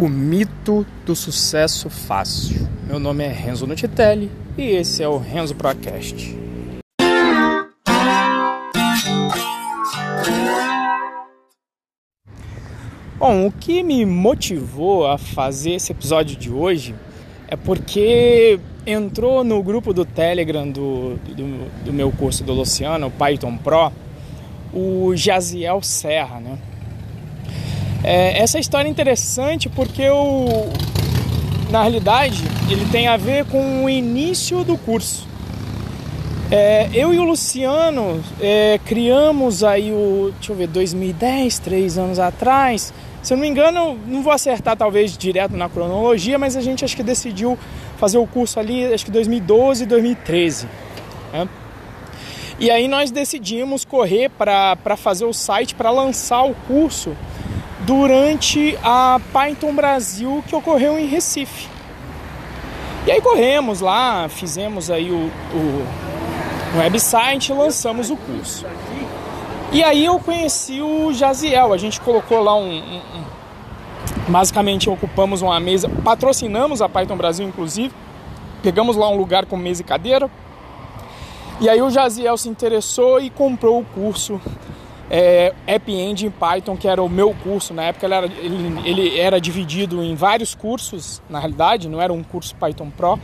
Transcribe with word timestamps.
O 0.00 0.08
mito 0.08 0.86
do 1.04 1.16
sucesso 1.16 1.90
fácil. 1.90 2.68
Meu 2.86 3.00
nome 3.00 3.24
é 3.24 3.32
Renzo 3.32 3.66
Nutitelli 3.66 4.30
e 4.56 4.62
esse 4.62 5.02
é 5.02 5.08
o 5.08 5.18
Renzo 5.18 5.56
Procast. 5.56 6.38
Bom, 13.18 13.48
o 13.48 13.50
que 13.50 13.82
me 13.82 14.06
motivou 14.06 15.08
a 15.08 15.18
fazer 15.18 15.72
esse 15.72 15.90
episódio 15.90 16.36
de 16.36 16.48
hoje 16.48 16.94
é 17.48 17.56
porque 17.56 18.60
entrou 18.86 19.42
no 19.42 19.60
grupo 19.64 19.92
do 19.92 20.04
Telegram 20.04 20.70
do, 20.70 21.16
do, 21.16 21.84
do 21.86 21.92
meu 21.92 22.12
curso 22.12 22.44
do 22.44 22.52
Luciano, 22.52 23.10
Python 23.10 23.56
Pro, 23.56 23.90
o 24.72 25.16
Jaziel 25.16 25.82
Serra, 25.82 26.38
né? 26.38 26.56
É, 28.02 28.38
essa 28.38 28.58
história 28.58 28.88
é 28.88 28.90
interessante 28.90 29.68
porque 29.68 30.02
eu, 30.02 30.70
na 31.70 31.82
realidade, 31.82 32.42
ele 32.70 32.86
tem 32.90 33.08
a 33.08 33.16
ver 33.16 33.44
com 33.46 33.84
o 33.84 33.90
início 33.90 34.62
do 34.64 34.76
curso. 34.78 35.26
É, 36.50 36.88
eu 36.94 37.12
e 37.12 37.18
o 37.18 37.24
Luciano 37.24 38.22
é, 38.40 38.80
criamos 38.86 39.62
aí 39.62 39.92
o, 39.92 40.32
deixa 40.34 40.52
eu 40.52 40.56
ver, 40.56 40.68
2010, 40.68 41.58
três 41.58 41.98
anos 41.98 42.18
atrás. 42.18 42.92
Se 43.22 43.34
eu 43.34 43.36
não 43.36 43.42
me 43.42 43.48
engano, 43.50 43.98
não 44.06 44.22
vou 44.22 44.32
acertar 44.32 44.76
talvez 44.76 45.18
direto 45.18 45.54
na 45.56 45.68
cronologia, 45.68 46.38
mas 46.38 46.56
a 46.56 46.62
gente 46.62 46.84
acho 46.84 46.96
que 46.96 47.02
decidiu 47.02 47.58
fazer 47.98 48.16
o 48.16 48.26
curso 48.26 48.58
ali, 48.58 48.86
acho 48.86 49.04
que 49.04 49.10
2012, 49.10 49.84
2013. 49.84 50.68
Né? 51.32 51.48
E 52.58 52.70
aí 52.70 52.88
nós 52.88 53.10
decidimos 53.10 53.84
correr 53.84 54.30
para 54.30 54.96
fazer 54.96 55.26
o 55.26 55.32
site, 55.34 55.74
para 55.74 55.90
lançar 55.90 56.44
o 56.44 56.54
curso 56.66 57.14
durante 57.88 58.78
a 58.84 59.18
Python 59.32 59.74
Brasil 59.74 60.44
que 60.46 60.54
ocorreu 60.54 60.98
em 60.98 61.06
Recife. 61.06 61.70
E 63.06 63.10
aí 63.10 63.18
corremos 63.22 63.80
lá, 63.80 64.28
fizemos 64.28 64.90
aí 64.90 65.10
o, 65.10 65.30
o, 65.54 66.78
website, 66.78 67.50
lançamos 67.50 68.10
o 68.10 68.16
curso. 68.16 68.66
E 69.72 69.82
aí 69.82 70.04
eu 70.04 70.18
conheci 70.18 70.82
o 70.82 71.14
Jaziel, 71.14 71.72
a 71.72 71.78
gente 71.78 71.98
colocou 71.98 72.42
lá 72.42 72.54
um, 72.54 72.78
um 72.78 73.02
basicamente 74.28 74.90
ocupamos 74.90 75.40
uma 75.40 75.58
mesa, 75.58 75.88
patrocinamos 76.04 76.82
a 76.82 76.90
Python 76.90 77.16
Brasil 77.16 77.48
inclusive, 77.48 77.94
pegamos 78.62 78.96
lá 78.96 79.08
um 79.08 79.16
lugar 79.16 79.46
com 79.46 79.56
mesa 79.56 79.80
e 79.80 79.84
cadeira. 79.84 80.30
E 81.58 81.70
aí 81.70 81.80
o 81.80 81.88
Jaziel 81.88 82.36
se 82.36 82.50
interessou 82.50 83.18
e 83.18 83.30
comprou 83.30 83.80
o 83.80 83.84
curso 83.86 84.38
é, 85.10 85.54
App 85.66 85.90
Engine 85.90 86.30
Python, 86.30 86.76
que 86.76 86.86
era 86.86 87.02
o 87.02 87.08
meu 87.08 87.34
curso. 87.42 87.72
Na 87.72 87.84
época 87.84 88.06
ele 88.06 88.14
era, 88.14 88.26
ele, 88.26 88.88
ele 88.88 89.18
era 89.18 89.40
dividido 89.40 90.02
em 90.02 90.14
vários 90.14 90.54
cursos, 90.54 91.22
na 91.28 91.38
realidade, 91.38 91.88
não 91.88 92.00
era 92.00 92.12
um 92.12 92.22
curso 92.22 92.54
Python 92.56 92.90
Pro, 92.90 93.18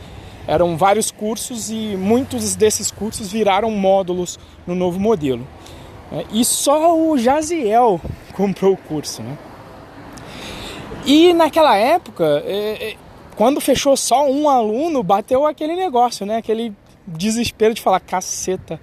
eram 0.47 0.77
vários 0.77 1.11
cursos 1.11 1.69
e 1.69 1.95
muitos 1.97 2.55
desses 2.55 2.91
cursos 2.91 3.31
viraram 3.31 3.71
módulos 3.71 4.39
no 4.65 4.75
novo 4.75 4.99
modelo. 4.99 5.47
É, 6.11 6.25
e 6.31 6.45
só 6.45 6.95
o 6.97 7.17
Jaziel 7.17 7.99
comprou 8.33 8.73
o 8.73 8.77
curso. 8.77 9.23
Né? 9.23 9.37
E 11.05 11.33
naquela 11.33 11.75
época, 11.75 12.43
é, 12.45 12.91
é, 12.91 12.95
quando 13.35 13.59
fechou 13.59 13.97
só 13.97 14.29
um 14.29 14.47
aluno, 14.47 15.01
bateu 15.01 15.45
aquele 15.45 15.75
negócio, 15.75 16.25
né? 16.25 16.37
aquele 16.37 16.73
desespero 17.07 17.73
de 17.73 17.81
falar: 17.81 17.99
caceta 17.99 18.79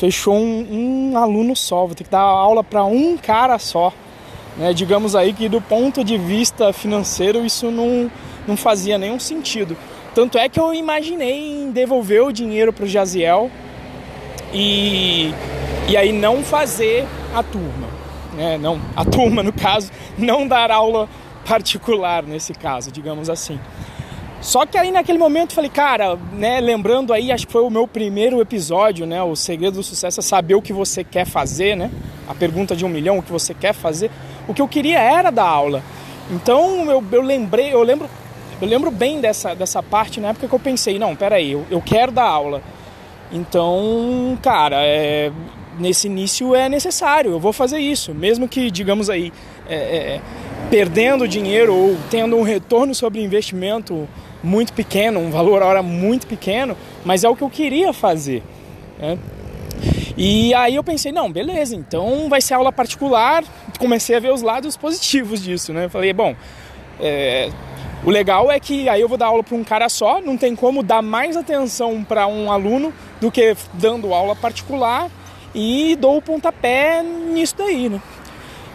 fechou 0.00 0.34
um, 0.34 1.10
um 1.12 1.18
aluno 1.18 1.54
só, 1.54 1.84
vou 1.84 1.94
ter 1.94 2.04
que 2.04 2.10
dar 2.10 2.20
aula 2.20 2.64
para 2.64 2.82
um 2.84 3.18
cara 3.18 3.58
só. 3.58 3.92
Né? 4.56 4.72
Digamos 4.72 5.14
aí 5.14 5.34
que 5.34 5.46
do 5.46 5.60
ponto 5.60 6.02
de 6.02 6.16
vista 6.16 6.72
financeiro 6.72 7.44
isso 7.44 7.70
não, 7.70 8.10
não 8.48 8.56
fazia 8.56 8.96
nenhum 8.96 9.20
sentido. 9.20 9.76
Tanto 10.14 10.38
é 10.38 10.48
que 10.48 10.58
eu 10.58 10.72
imaginei 10.72 11.64
em 11.64 11.70
devolver 11.70 12.22
o 12.22 12.32
dinheiro 12.32 12.72
para 12.72 12.86
o 12.86 12.88
Jaziel 12.88 13.50
e, 14.54 15.34
e 15.86 15.96
aí 15.98 16.12
não 16.12 16.42
fazer 16.42 17.06
a 17.34 17.42
turma. 17.42 17.88
Né? 18.32 18.56
Não, 18.56 18.80
a 18.96 19.04
turma, 19.04 19.42
no 19.42 19.52
caso, 19.52 19.92
não 20.16 20.48
dar 20.48 20.70
aula 20.70 21.10
particular 21.44 22.22
nesse 22.22 22.54
caso, 22.54 22.90
digamos 22.90 23.28
assim. 23.28 23.60
Só 24.40 24.64
que 24.64 24.78
aí 24.78 24.90
naquele 24.90 25.18
momento 25.18 25.50
eu 25.50 25.54
falei, 25.56 25.70
cara, 25.70 26.16
né, 26.32 26.60
lembrando 26.60 27.12
aí, 27.12 27.30
acho 27.30 27.46
que 27.46 27.52
foi 27.52 27.62
o 27.62 27.68
meu 27.68 27.86
primeiro 27.86 28.40
episódio, 28.40 29.04
né, 29.04 29.22
o 29.22 29.36
segredo 29.36 29.74
do 29.74 29.82
sucesso 29.82 30.20
é 30.20 30.22
saber 30.22 30.54
o 30.54 30.62
que 30.62 30.72
você 30.72 31.04
quer 31.04 31.26
fazer, 31.26 31.76
né? 31.76 31.90
A 32.26 32.34
pergunta 32.34 32.74
de 32.74 32.84
um 32.84 32.88
milhão, 32.88 33.18
o 33.18 33.22
que 33.22 33.30
você 33.30 33.52
quer 33.52 33.74
fazer. 33.74 34.10
O 34.48 34.54
que 34.54 34.62
eu 34.62 34.68
queria 34.68 34.98
era 34.98 35.30
dar 35.30 35.46
aula. 35.46 35.82
Então 36.30 36.90
eu, 36.90 37.04
eu 37.12 37.22
lembrei, 37.22 37.74
eu 37.74 37.82
lembro, 37.82 38.08
eu 38.62 38.66
lembro 38.66 38.90
bem 38.90 39.20
dessa, 39.20 39.54
dessa 39.54 39.82
parte 39.82 40.20
na 40.20 40.28
época 40.28 40.48
que 40.48 40.54
eu 40.54 40.60
pensei, 40.60 40.98
não, 40.98 41.14
peraí, 41.14 41.52
eu, 41.52 41.66
eu 41.70 41.82
quero 41.82 42.10
dar 42.10 42.24
aula. 42.24 42.62
Então, 43.32 44.38
cara, 44.42 44.76
é, 44.80 45.30
nesse 45.78 46.06
início 46.06 46.54
é 46.54 46.68
necessário, 46.68 47.32
eu 47.32 47.40
vou 47.40 47.52
fazer 47.52 47.78
isso, 47.78 48.14
mesmo 48.14 48.48
que, 48.48 48.70
digamos 48.70 49.10
aí, 49.10 49.32
é, 49.68 49.74
é, 49.74 50.20
perdendo 50.70 51.28
dinheiro 51.28 51.74
ou 51.74 51.96
tendo 52.10 52.36
um 52.36 52.42
retorno 52.42 52.94
sobre 52.94 53.22
investimento 53.22 54.08
muito 54.42 54.72
pequeno, 54.72 55.20
um 55.20 55.30
valor 55.30 55.62
hora 55.62 55.82
muito 55.82 56.26
pequeno, 56.26 56.76
mas 57.04 57.24
é 57.24 57.28
o 57.28 57.36
que 57.36 57.42
eu 57.42 57.50
queria 57.50 57.92
fazer. 57.92 58.42
Né? 58.98 59.18
E 60.16 60.52
aí 60.54 60.74
eu 60.74 60.84
pensei, 60.84 61.12
não, 61.12 61.30
beleza, 61.30 61.74
então 61.74 62.28
vai 62.28 62.40
ser 62.40 62.54
aula 62.54 62.72
particular. 62.72 63.44
Comecei 63.78 64.16
a 64.16 64.20
ver 64.20 64.32
os 64.32 64.42
lados 64.42 64.76
positivos 64.76 65.42
disso, 65.42 65.72
né? 65.72 65.88
Falei, 65.88 66.12
bom, 66.12 66.34
é, 67.00 67.50
o 68.04 68.10
legal 68.10 68.50
é 68.50 68.58
que 68.60 68.88
aí 68.88 69.00
eu 69.00 69.08
vou 69.08 69.16
dar 69.16 69.26
aula 69.26 69.42
para 69.42 69.56
um 69.56 69.64
cara 69.64 69.88
só, 69.88 70.20
não 70.20 70.36
tem 70.36 70.54
como 70.54 70.82
dar 70.82 71.02
mais 71.02 71.36
atenção 71.36 72.04
para 72.04 72.26
um 72.26 72.50
aluno 72.50 72.92
do 73.20 73.30
que 73.30 73.56
dando 73.74 74.12
aula 74.12 74.34
particular 74.34 75.10
e 75.54 75.96
dou 75.96 76.16
o 76.16 76.22
pontapé 76.22 77.02
nisso 77.02 77.54
daí, 77.58 77.88
né? 77.88 78.00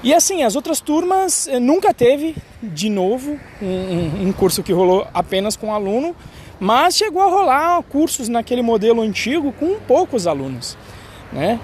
E 0.03 0.13
assim, 0.13 0.43
as 0.43 0.55
outras 0.55 0.79
turmas 0.79 1.47
eh, 1.47 1.59
nunca 1.59 1.91
teve 1.93 2.35
de 2.73 2.89
novo 2.89 3.39
um, 3.61 4.27
um, 4.27 4.33
curso 4.33 4.63
que 4.63 4.73
rolou 4.73 5.07
apenas 5.13 5.55
com 5.55 5.73
aluno, 5.73 6.15
mas 6.59 6.95
chegou 6.95 7.21
a 7.21 7.27
rolar 7.27 7.83
cursos 7.83 8.27
naquele 8.27 8.61
modelo 8.61 9.01
antigo 9.01 9.51
com 9.53 9.79
poucos 9.79 10.27
alunos, 10.27 10.77
né? 11.31 11.59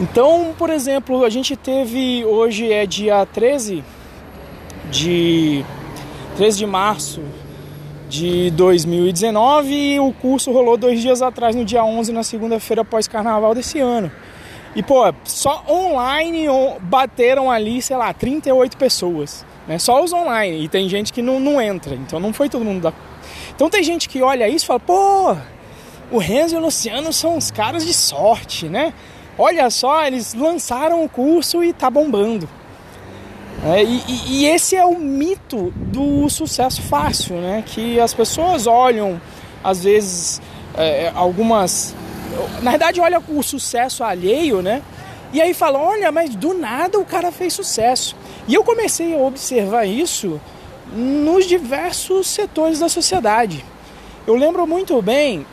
Então, 0.00 0.54
por 0.58 0.70
exemplo, 0.70 1.24
a 1.24 1.30
gente 1.30 1.54
teve 1.54 2.24
hoje 2.24 2.72
é 2.72 2.86
dia 2.86 3.26
13 3.26 3.84
de 4.90 5.64
13 6.36 6.58
de 6.58 6.66
março 6.66 7.20
de 8.08 8.50
2019 8.50 9.72
e 9.72 10.00
o 10.00 10.12
curso 10.12 10.50
rolou 10.52 10.76
dois 10.76 11.00
dias 11.00 11.22
atrás, 11.22 11.56
no 11.56 11.64
dia 11.64 11.84
11, 11.84 12.12
na 12.12 12.22
segunda-feira 12.22 12.82
após 12.82 13.08
carnaval 13.08 13.54
desse 13.54 13.80
ano. 13.80 14.10
E, 14.74 14.82
pô, 14.82 15.12
só 15.24 15.64
online 15.68 16.46
bateram 16.80 17.50
ali, 17.50 17.82
sei 17.82 17.96
lá, 17.96 18.12
38 18.12 18.76
pessoas. 18.76 19.44
Né? 19.66 19.78
Só 19.78 20.02
os 20.02 20.12
online. 20.12 20.64
E 20.64 20.68
tem 20.68 20.88
gente 20.88 21.12
que 21.12 21.20
não, 21.20 21.38
não 21.38 21.60
entra. 21.60 21.94
Então 21.94 22.18
não 22.18 22.32
foi 22.32 22.48
todo 22.48 22.64
mundo 22.64 22.80
da. 22.80 22.92
Então 23.54 23.68
tem 23.68 23.82
gente 23.82 24.08
que 24.08 24.22
olha 24.22 24.48
isso 24.48 24.64
e 24.64 24.66
fala, 24.66 24.80
pô, 24.80 25.36
o 26.10 26.18
Renzo 26.18 26.54
e 26.54 26.58
o 26.58 26.60
Luciano 26.60 27.12
são 27.12 27.36
uns 27.36 27.50
caras 27.50 27.84
de 27.84 27.92
sorte, 27.92 28.66
né? 28.66 28.94
Olha 29.38 29.68
só, 29.70 30.04
eles 30.06 30.34
lançaram 30.34 31.04
o 31.04 31.08
curso 31.08 31.62
e 31.62 31.72
tá 31.72 31.90
bombando. 31.90 32.48
É, 33.64 33.82
e, 33.84 34.02
e, 34.26 34.46
esse 34.46 34.74
é 34.74 34.84
o 34.84 34.98
mito 34.98 35.72
do 35.76 36.28
sucesso 36.28 36.82
fácil, 36.82 37.36
né? 37.36 37.62
Que 37.64 38.00
as 38.00 38.12
pessoas 38.12 38.66
olham, 38.66 39.20
às 39.62 39.84
vezes, 39.84 40.42
é, 40.76 41.12
algumas 41.14 41.94
na 42.62 42.70
verdade, 42.70 43.00
olha 43.00 43.22
o 43.28 43.42
sucesso 43.42 44.02
alheio, 44.04 44.62
né? 44.62 44.82
E 45.32 45.40
aí 45.40 45.54
fala, 45.54 45.78
olha, 45.78 46.12
mas 46.12 46.34
do 46.34 46.52
nada 46.52 46.98
o 46.98 47.04
cara 47.04 47.32
fez 47.32 47.52
sucesso. 47.52 48.14
E 48.46 48.54
eu 48.54 48.62
comecei 48.62 49.14
a 49.14 49.18
observar 49.18 49.84
isso 49.86 50.40
nos 50.94 51.46
diversos 51.46 52.26
setores 52.26 52.78
da 52.78 52.88
sociedade. 52.88 53.64
Eu 54.26 54.34
lembro 54.36 54.66
muito 54.66 55.00
bem 55.00 55.46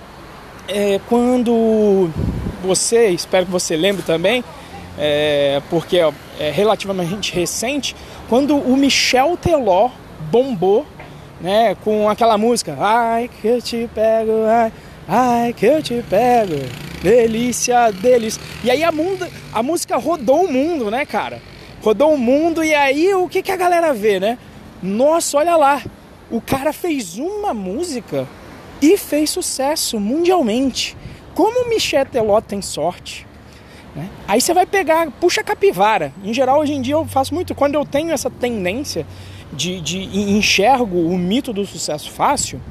é, 0.68 1.00
quando 1.08 2.10
você, 2.62 3.08
espero 3.08 3.46
que 3.46 3.52
você 3.52 3.78
lembre 3.78 4.04
também, 4.04 4.44
é, 4.98 5.62
porque 5.70 5.98
é, 5.98 6.12
é 6.40 6.52
relativamente 6.52 7.34
recente, 7.34 7.96
quando 8.28 8.56
o 8.58 8.76
Michel 8.76 9.38
Teló 9.38 9.90
bombou 10.30 10.86
né, 11.40 11.76
com 11.86 12.10
aquela 12.10 12.38
música 12.38 12.76
Ai 12.78 13.30
que 13.30 13.48
eu 13.48 13.62
te 13.62 13.90
pego, 13.96 14.44
ai 14.46 14.74
Ai, 15.12 15.54
que 15.54 15.66
eu 15.66 15.82
te 15.82 16.04
pego, 16.08 16.54
delícia 17.02 17.90
deles. 17.90 18.40
E 18.64 18.70
aí 18.70 18.84
a, 18.84 18.92
mundo, 18.92 19.28
a 19.52 19.64
música 19.64 19.98
rodou 19.98 20.46
o 20.46 20.54
mundo, 20.54 20.92
né, 20.92 21.04
cara? 21.04 21.42
Rodou 21.82 22.14
o 22.14 22.18
mundo 22.18 22.64
e 22.64 22.76
aí 22.76 23.12
o 23.16 23.28
que, 23.28 23.42
que 23.42 23.52
a 23.52 23.56
galera 23.56 23.92
vê, 23.92 24.20
né? 24.20 24.38
Nossa, 24.84 25.38
olha 25.38 25.56
lá, 25.56 25.82
o 26.30 26.40
cara 26.40 26.72
fez 26.72 27.18
uma 27.18 27.56
música 27.56 28.28
e 28.80 28.98
fez 28.98 29.32
sucesso 29.32 30.00
mundialmente. 30.00 30.96
Como 31.34 31.66
o 31.66 31.70
Michel 31.70 32.06
Teló 32.06 32.40
tem 32.40 32.62
sorte. 32.62 33.26
Né? 33.96 34.08
Aí 34.28 34.40
você 34.40 34.54
vai 34.54 34.68
pegar, 34.68 35.10
puxa 35.20 35.44
capivara. 35.44 36.14
Em 36.24 36.32
geral, 36.36 36.60
hoje 36.60 36.74
em 36.74 36.82
dia 36.84 36.94
eu 36.94 37.06
faço 37.06 37.34
muito. 37.34 37.56
Quando 37.56 37.74
eu 37.74 37.84
tenho 37.84 38.12
essa 38.12 38.30
tendência, 38.30 39.08
de, 39.52 39.82
de 39.82 39.98
enxergo 40.32 40.98
o 40.98 41.18
mito 41.18 41.52
do 41.52 41.66
sucesso 41.66 42.12
fácil, 42.12 42.62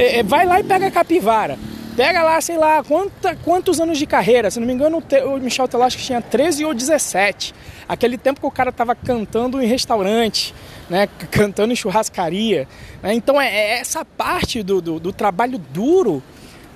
é, 0.00 0.18
é, 0.20 0.22
vai 0.22 0.46
lá 0.46 0.58
e 0.58 0.64
pega 0.64 0.86
a 0.86 0.90
capivara. 0.90 1.58
Pega 1.94 2.22
lá, 2.22 2.40
sei 2.40 2.56
lá, 2.56 2.82
quanta, 2.82 3.36
quantos 3.44 3.78
anos 3.78 3.98
de 3.98 4.06
carreira. 4.06 4.50
Se 4.50 4.58
não 4.58 4.66
me 4.66 4.72
engano, 4.72 5.02
o 5.26 5.36
Michel 5.38 5.68
Teló 5.68 5.84
acho 5.84 5.98
que 5.98 6.04
tinha 6.04 6.22
13 6.22 6.64
ou 6.64 6.72
17. 6.72 7.54
Aquele 7.86 8.16
tempo 8.16 8.40
que 8.40 8.46
o 8.46 8.50
cara 8.50 8.72
tava 8.72 8.94
cantando 8.94 9.60
em 9.60 9.66
restaurante, 9.66 10.54
né? 10.88 11.06
Cantando 11.30 11.72
em 11.72 11.76
churrascaria. 11.76 12.66
Né? 13.02 13.12
Então 13.12 13.38
é, 13.38 13.54
é 13.54 13.80
essa 13.80 14.02
parte 14.04 14.62
do, 14.62 14.80
do, 14.80 14.98
do 14.98 15.12
trabalho 15.12 15.58
duro 15.58 16.22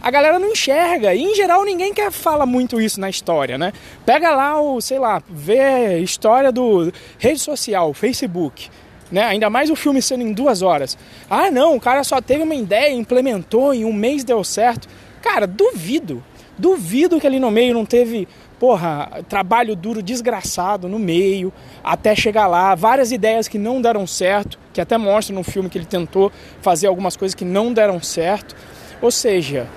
a 0.03 0.11
galera 0.11 0.39
não 0.39 0.51
enxerga. 0.51 1.15
E 1.15 1.23
em 1.23 1.35
geral 1.35 1.65
ninguém 1.65 1.95
quer 1.95 2.13
falar 2.13 2.45
muito 2.45 2.79
isso 2.79 3.01
na 3.01 3.09
história, 3.09 3.57
né? 3.57 3.73
Pega 4.05 4.35
lá 4.35 4.61
o, 4.61 4.79
sei 4.83 4.99
lá, 4.99 5.23
vê 5.31 5.99
história 6.01 6.53
do 6.53 6.93
rede 7.19 7.41
social, 7.41 7.95
Facebook. 7.95 8.69
Né? 9.15 9.23
Ainda 9.23 9.49
mais 9.49 9.71
o 9.71 9.77
filme 9.77 10.03
sendo 10.03 10.25
em 10.25 10.33
duas 10.33 10.61
horas. 10.61 10.99
Ah, 11.31 11.49
não, 11.49 11.77
o 11.77 11.81
cara 11.81 12.03
só 12.03 12.21
teve 12.21 12.43
uma 12.43 12.57
ideia, 12.57 12.93
implementou, 12.93 13.73
em 13.73 13.85
um 13.85 13.93
mês 13.93 14.25
deu 14.25 14.43
certo. 14.43 14.89
Cara, 15.23 15.47
duvido. 15.47 16.21
Duvido 16.59 17.21
que 17.21 17.27
ali 17.29 17.39
no 17.39 17.49
meio 17.49 17.75
não 17.75 17.87
teve, 17.87 18.27
porra, 18.59 19.23
trabalho 19.29 19.77
duro 19.77 20.03
desgraçado 20.03 20.89
no 20.89 20.99
meio, 20.99 21.53
até 21.85 22.17
chegar 22.17 22.49
lá. 22.49 22.75
Várias 22.75 23.13
ideias 23.13 23.47
que 23.47 23.57
não 23.57 23.81
deram 23.81 24.05
certo, 24.05 24.59
que 24.73 24.81
até 24.81 24.99
mostra 24.99 25.33
no 25.33 25.45
filme 25.45 25.71
que 25.71 25.79
ele 25.79 25.87
tentou 25.87 26.33
fazer 26.61 26.89
algumas 26.89 27.17
coisas 27.17 27.37
que 27.37 27.45
não 27.45 27.73
deram 27.73 28.03
certo. 28.03 28.57
Ou 29.01 29.13
seja, 29.13 29.69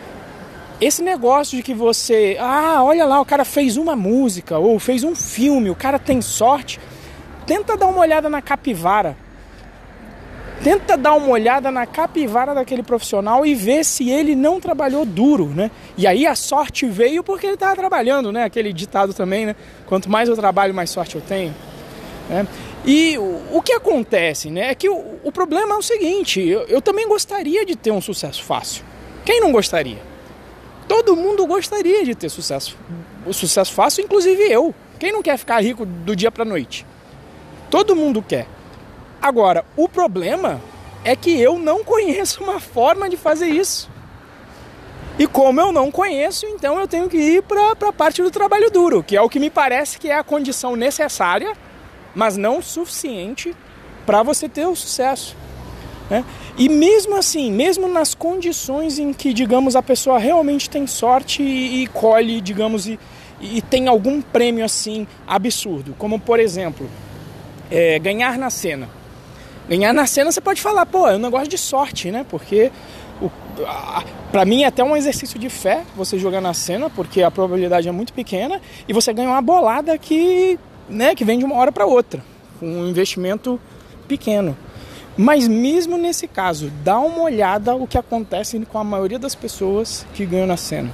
esse 0.81 1.03
negócio 1.03 1.55
de 1.55 1.61
que 1.61 1.75
você, 1.75 2.37
ah, 2.39 2.83
olha 2.83 3.05
lá, 3.05 3.21
o 3.21 3.25
cara 3.25 3.45
fez 3.45 3.77
uma 3.77 3.95
música 3.95 4.57
ou 4.57 4.79
fez 4.79 5.03
um 5.03 5.13
filme, 5.13 5.69
o 5.69 5.75
cara 5.75 5.99
tem 5.99 6.23
sorte. 6.23 6.79
Tenta 7.45 7.77
dar 7.77 7.85
uma 7.85 7.99
olhada 7.99 8.27
na 8.29 8.41
capivara. 8.41 9.15
Tenta 10.63 10.97
dar 10.97 11.13
uma 11.13 11.29
olhada 11.29 11.71
na 11.71 11.85
capivara 11.85 12.53
daquele 12.53 12.81
profissional 12.81 13.45
e 13.45 13.53
ver 13.53 13.85
se 13.85 14.09
ele 14.09 14.35
não 14.35 14.59
trabalhou 14.59 15.05
duro, 15.05 15.47
né? 15.47 15.69
E 15.97 16.07
aí 16.07 16.25
a 16.25 16.35
sorte 16.35 16.85
veio 16.85 17.23
porque 17.23 17.45
ele 17.45 17.53
estava 17.53 17.75
trabalhando, 17.75 18.31
né? 18.31 18.43
Aquele 18.43 18.73
ditado 18.73 19.13
também, 19.13 19.45
né? 19.45 19.55
Quanto 19.85 20.09
mais 20.09 20.27
eu 20.27 20.35
trabalho, 20.35 20.73
mais 20.73 20.89
sorte 20.89 21.15
eu 21.15 21.21
tenho. 21.21 21.53
Né? 22.29 22.45
E 22.85 23.17
o, 23.17 23.61
que 23.61 23.73
acontece, 23.73 24.49
né? 24.49 24.71
É 24.71 24.75
que 24.75 24.89
o, 24.89 25.19
o 25.23 25.31
problema 25.31 25.75
é 25.75 25.77
o 25.77 25.81
seguinte: 25.81 26.41
eu, 26.41 26.61
eu 26.61 26.81
também 26.81 27.07
gostaria 27.07 27.65
de 27.65 27.75
ter 27.75 27.91
um 27.91 28.01
sucesso 28.01 28.43
fácil. 28.43 28.83
Quem 29.23 29.39
não 29.39 29.51
gostaria? 29.51 30.01
Todo 30.87 31.15
mundo 31.15 31.45
gostaria 31.45 32.05
de 32.05 32.15
ter 32.15 32.29
sucesso. 32.29 32.77
O 33.25 33.33
sucesso 33.33 33.73
fácil, 33.73 34.03
inclusive 34.03 34.41
eu. 34.43 34.73
Quem 34.97 35.11
não 35.11 35.21
quer 35.21 35.37
ficar 35.37 35.61
rico 35.61 35.85
do 35.85 36.15
dia 36.15 36.31
para 36.31 36.45
noite? 36.45 36.85
Todo 37.69 37.95
mundo 37.95 38.21
quer. 38.21 38.47
Agora, 39.27 39.65
o 39.75 39.89
problema 39.89 40.61
é 41.03 41.13
que 41.13 41.37
eu 41.37 41.59
não 41.59 41.83
conheço 41.83 42.41
uma 42.41 42.61
forma 42.61 43.09
de 43.09 43.17
fazer 43.17 43.47
isso. 43.47 43.89
E 45.19 45.27
como 45.27 45.59
eu 45.59 45.73
não 45.73 45.91
conheço, 45.91 46.45
então 46.45 46.79
eu 46.79 46.87
tenho 46.87 47.09
que 47.09 47.17
ir 47.17 47.43
para 47.43 47.73
a 47.89 47.91
parte 47.91 48.23
do 48.23 48.31
trabalho 48.31 48.71
duro, 48.71 49.03
que 49.03 49.17
é 49.17 49.21
o 49.21 49.27
que 49.27 49.37
me 49.37 49.49
parece 49.49 49.99
que 49.99 50.09
é 50.09 50.15
a 50.17 50.23
condição 50.23 50.77
necessária, 50.77 51.51
mas 52.15 52.37
não 52.37 52.61
suficiente 52.61 53.53
para 54.05 54.23
você 54.23 54.47
ter 54.47 54.65
o 54.65 54.77
sucesso. 54.77 55.35
Né? 56.09 56.23
E 56.57 56.69
mesmo 56.69 57.17
assim, 57.17 57.51
mesmo 57.51 57.85
nas 57.89 58.15
condições 58.15 58.97
em 58.97 59.11
que, 59.11 59.33
digamos, 59.33 59.75
a 59.75 59.83
pessoa 59.83 60.17
realmente 60.17 60.69
tem 60.69 60.87
sorte 60.87 61.43
e, 61.43 61.83
e 61.83 61.87
colhe, 61.87 62.39
digamos, 62.39 62.87
e, 62.87 62.97
e, 63.41 63.61
tem 63.61 63.89
algum 63.89 64.21
prêmio 64.21 64.63
assim 64.63 65.05
absurdo, 65.27 65.93
como 65.97 66.17
por 66.17 66.39
exemplo, 66.39 66.89
é, 67.69 67.99
ganhar 67.99 68.37
na 68.37 68.49
cena. 68.49 68.95
Ganhar 69.69 69.93
na 69.93 70.07
cena 70.07 70.31
você 70.31 70.39
pode 70.39 70.61
falar, 70.61 70.85
pô, 70.85 71.07
é 71.07 71.15
um 71.15 71.19
negócio 71.19 71.47
de 71.47 71.57
sorte, 71.57 72.09
né? 72.09 72.25
Porque 72.29 72.71
para 74.31 74.45
mim 74.45 74.63
é 74.63 74.67
até 74.67 74.83
um 74.83 74.95
exercício 74.95 75.39
de 75.39 75.49
fé 75.49 75.83
você 75.95 76.17
jogar 76.17 76.41
na 76.41 76.53
cena, 76.53 76.89
porque 76.89 77.23
a 77.23 77.31
probabilidade 77.31 77.87
é 77.87 77.91
muito 77.91 78.13
pequena 78.13 78.61
e 78.87 78.93
você 78.93 79.11
ganha 79.11 79.29
uma 79.29 79.41
bolada 79.41 79.97
que, 79.97 80.59
né, 80.87 81.15
que 81.15 81.25
vem 81.25 81.39
de 81.39 81.45
uma 81.45 81.55
hora 81.55 81.71
para 81.71 81.85
outra, 81.85 82.23
com 82.59 82.67
um 82.67 82.87
investimento 82.87 83.59
pequeno. 84.07 84.55
Mas 85.17 85.47
mesmo 85.47 85.97
nesse 85.97 86.27
caso, 86.27 86.71
dá 86.83 86.99
uma 86.99 87.23
olhada 87.23 87.75
o 87.75 87.87
que 87.87 87.97
acontece 87.97 88.59
com 88.71 88.77
a 88.77 88.83
maioria 88.83 89.17
das 89.17 89.33
pessoas 89.33 90.05
que 90.13 90.25
ganham 90.25 90.45
na 90.45 90.57
cena. 90.57 90.91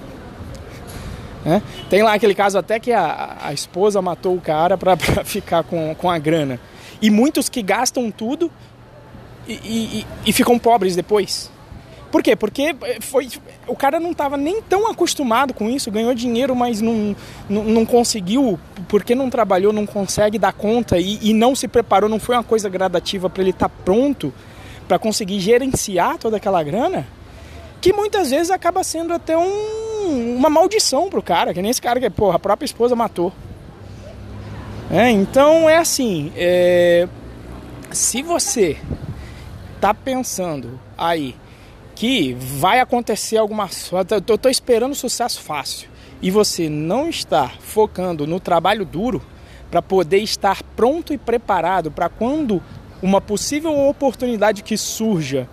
É? 1.45 1.61
Tem 1.89 2.01
lá 2.01 2.13
aquele 2.13 2.33
caso 2.33 2.57
até 2.57 2.79
que 2.79 2.93
a, 2.93 3.37
a 3.43 3.51
esposa 3.51 4.01
matou 4.01 4.33
o 4.33 4.39
cara 4.39 4.77
para 4.77 4.95
ficar 5.25 5.63
com, 5.63 5.93
com 5.95 6.09
a 6.09 6.17
grana. 6.17 6.57
E 7.01 7.09
muitos 7.09 7.49
que 7.49 7.61
gastam 7.61 8.09
tudo 8.11 8.51
e, 9.47 9.53
e, 9.53 10.05
e 10.25 10.33
ficam 10.33 10.57
pobres 10.57 10.95
depois. 10.95 11.51
Por 12.13 12.21
quê? 12.21 12.35
Porque 12.35 12.75
eh, 12.83 12.99
foi, 13.01 13.27
o 13.67 13.75
cara 13.75 13.99
não 13.99 14.11
estava 14.11 14.37
nem 14.37 14.61
tão 14.61 14.87
acostumado 14.87 15.51
com 15.51 15.67
isso, 15.67 15.89
ganhou 15.89 16.13
dinheiro, 16.13 16.55
mas 16.55 16.79
não, 16.79 17.15
não, 17.49 17.63
não 17.63 17.85
conseguiu, 17.87 18.59
porque 18.87 19.15
não 19.15 19.31
trabalhou, 19.31 19.73
não 19.73 19.87
consegue 19.87 20.37
dar 20.37 20.53
conta 20.53 20.99
e, 20.99 21.17
e 21.23 21.33
não 21.33 21.55
se 21.55 21.67
preparou, 21.67 22.07
não 22.07 22.19
foi 22.19 22.35
uma 22.35 22.43
coisa 22.43 22.69
gradativa 22.69 23.31
para 23.31 23.41
ele 23.41 23.49
estar 23.49 23.67
tá 23.67 23.75
pronto 23.83 24.31
para 24.87 24.99
conseguir 24.99 25.39
gerenciar 25.39 26.19
toda 26.19 26.37
aquela 26.37 26.61
grana, 26.61 27.07
que 27.81 27.91
muitas 27.91 28.29
vezes 28.29 28.51
acaba 28.51 28.83
sendo 28.83 29.11
até 29.11 29.35
um, 29.35 30.35
uma 30.37 30.51
maldição 30.51 31.09
pro 31.09 31.23
cara, 31.23 31.51
que 31.51 31.63
nem 31.63 31.71
esse 31.71 31.81
cara 31.81 31.99
que 31.99 32.11
porra, 32.11 32.35
a 32.35 32.39
própria 32.39 32.65
esposa 32.65 32.95
matou. 32.95 33.33
É, 34.91 35.09
então 35.09 35.69
é 35.69 35.77
assim, 35.77 36.31
é, 36.35 37.07
se 37.91 38.21
você 38.21 38.77
tá 39.79 39.93
pensando 39.93 40.79
aí 40.97 41.35
que 41.95 42.33
vai 42.33 42.79
acontecer 42.79 43.37
alguma 43.37 43.67
coisa, 43.67 44.23
eu 44.27 44.35
estou 44.35 44.51
esperando 44.51 44.93
sucesso 44.95 45.41
fácil 45.41 45.89
e 46.21 46.31
você 46.31 46.69
não 46.69 47.09
está 47.09 47.49
focando 47.59 48.25
no 48.25 48.39
trabalho 48.39 48.85
duro 48.85 49.21
para 49.69 49.81
poder 49.81 50.19
estar 50.19 50.61
pronto 50.75 51.13
e 51.13 51.17
preparado 51.17 51.91
para 51.91 52.07
quando 52.07 52.61
uma 53.01 53.19
possível 53.19 53.77
oportunidade 53.87 54.63
que 54.63 54.77
surja 54.77 55.49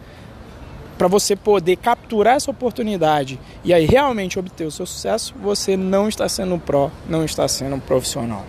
para 0.96 1.08
você 1.08 1.34
poder 1.34 1.76
capturar 1.76 2.36
essa 2.36 2.50
oportunidade 2.50 3.40
e 3.64 3.72
aí 3.72 3.86
realmente 3.86 4.38
obter 4.38 4.66
o 4.66 4.70
seu 4.70 4.84
sucesso, 4.84 5.34
você 5.42 5.76
não 5.76 6.08
está 6.08 6.28
sendo 6.28 6.58
pró, 6.58 6.90
não 7.08 7.24
está 7.24 7.48
sendo 7.48 7.80
profissional. 7.80 8.44